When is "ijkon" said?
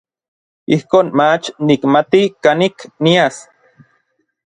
0.77-1.07